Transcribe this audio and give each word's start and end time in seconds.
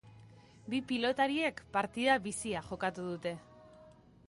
Bi 0.73 0.79
pilotariek 0.91 1.61
partida 1.77 2.17
bizia 2.25 2.65
jokatu 2.73 3.07
dute. 3.13 3.37